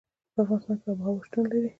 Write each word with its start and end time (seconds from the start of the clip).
په 0.33 0.39
افغانستان 0.43 0.75
کې 0.81 0.87
آب 0.93 0.99
وهوا 1.01 1.21
شتون 1.27 1.43
لري. 1.51 1.69